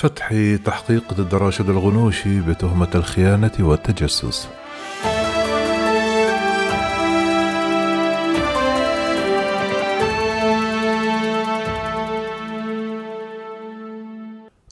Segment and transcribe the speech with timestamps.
[0.00, 0.34] فتح
[0.64, 4.48] تحقيق ضد راشد الغنوشي بتهمة الخيانة والتجسس.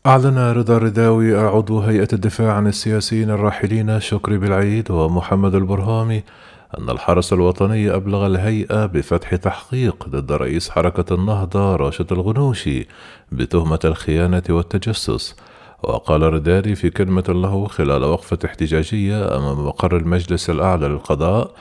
[0.06, 6.22] أعلن رضا الرداوي عضو هيئة الدفاع عن السياسيين الراحلين شكري بالعيد ومحمد البرهامي
[6.68, 12.86] أن الحرس الوطني أبلغ الهيئة بفتح تحقيق ضد رئيس حركة النهضة راشد الغنوشي
[13.32, 15.36] بتهمة الخيانة والتجسس.
[15.82, 21.54] وقال رداري في كلمة له خلال وقفة احتجاجية أمام مقر المجلس الأعلى للقضاء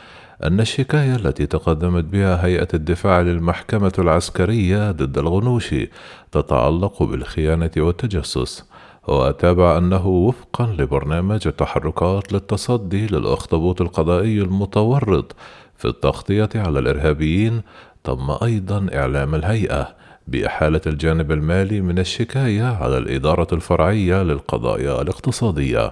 [0.43, 5.89] أن الشكاية التي تقدمت بها هيئة الدفاع للمحكمة العسكرية ضد الغنوشي
[6.31, 8.65] تتعلق بالخيانة والتجسس.
[9.07, 15.35] وتابع أنه وفقا لبرنامج التحركات للتصدي للأخطبوط القضائي المتورط
[15.77, 17.61] في التغطية على الإرهابيين
[18.03, 19.95] تم أيضا إعلام الهيئة
[20.27, 25.91] بإحالة الجانب المالي من الشكاية على الإدارة الفرعية للقضايا الاقتصادية.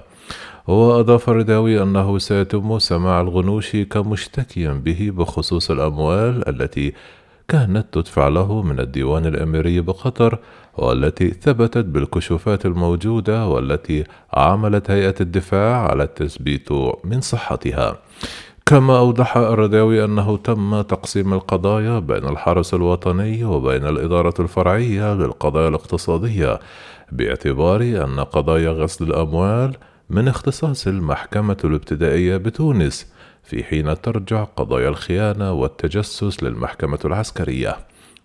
[0.67, 6.93] وأضاف الرداوي أنه سيتم سماع الغنوشي كمشتكيا به بخصوص الأموال التي
[7.47, 10.39] كانت تدفع له من الديوان الأميري بقطر
[10.77, 16.71] والتي ثبتت بالكشوفات الموجودة والتي عملت هيئة الدفاع على التثبيت
[17.03, 17.97] من صحتها.
[18.65, 26.59] كما أوضح الرداوي أنه تم تقسيم القضايا بين الحرس الوطني وبين الإدارة الفرعية للقضايا الاقتصادية
[27.11, 29.75] باعتبار أن قضايا غسل الأموال
[30.09, 33.14] من اختصاص المحكمة الابتدائية بتونس
[33.45, 37.77] في حين ترجع قضايا الخيانة والتجسس للمحكمة العسكرية.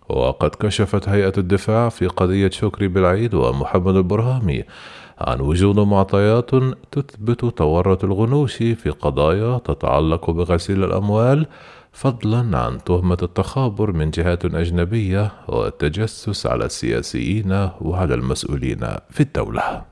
[0.09, 4.63] وقد كشفت هيئة الدفاع في قضية شكري بالعيد ومحمد البرهامي
[5.19, 6.49] عن وجود معطيات
[6.91, 11.47] تثبت تورط الغنوشي في قضايا تتعلق بغسيل الأموال
[11.91, 19.90] فضلا عن تهمة التخابر من جهات أجنبية والتجسس على السياسيين وعلى المسؤولين في الدولة.